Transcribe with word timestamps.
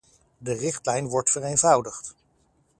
De 0.37 0.53
richtlijn 0.53 1.07
wordt 1.07 1.29
vereenvoudigd. 1.31 2.15